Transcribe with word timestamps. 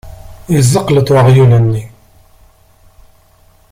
Yezzeqleṭ 0.53 1.07
uɣyul-nni. 1.17 1.83